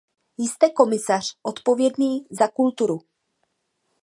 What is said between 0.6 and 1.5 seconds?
komisař